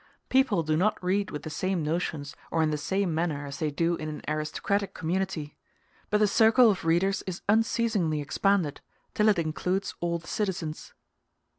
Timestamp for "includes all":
9.37-10.17